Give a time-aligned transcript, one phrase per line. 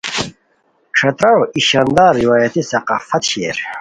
[0.97, 3.57] ݯھترارو ای شاندار روایتی ثقافت شیر